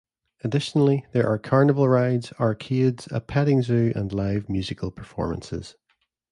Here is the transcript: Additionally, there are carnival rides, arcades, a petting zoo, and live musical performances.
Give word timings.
Additionally, 0.43 1.05
there 1.11 1.27
are 1.27 1.37
carnival 1.37 1.87
rides, 1.87 2.33
arcades, 2.39 3.07
a 3.11 3.21
petting 3.21 3.61
zoo, 3.61 3.93
and 3.95 4.11
live 4.11 4.49
musical 4.49 4.89
performances. 4.89 5.75